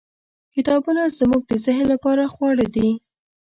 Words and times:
کتابونه 0.55 1.01
زموږ 1.19 1.41
د 1.47 1.51
ذهن 1.65 1.83
لپاره 1.93 2.31
خواړه 2.33 2.65
دي. 2.75 2.89